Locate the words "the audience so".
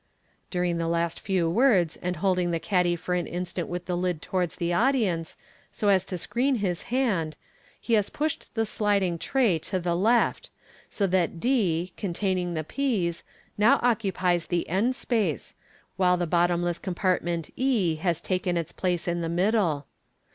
4.55-5.89